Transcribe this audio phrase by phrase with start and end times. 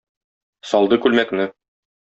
[0.71, 1.49] Салды күлмәкне.